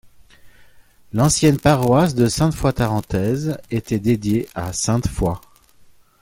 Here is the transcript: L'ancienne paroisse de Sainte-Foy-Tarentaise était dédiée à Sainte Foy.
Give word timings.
L'ancienne 1.13 1.59
paroisse 1.59 2.15
de 2.15 2.25
Sainte-Foy-Tarentaise 2.25 3.59
était 3.69 3.99
dédiée 3.99 4.49
à 4.55 4.73
Sainte 4.73 5.07
Foy. 5.07 5.35